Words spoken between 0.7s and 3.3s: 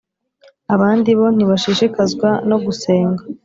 Abandi bo ntibashishikazwa no gusenga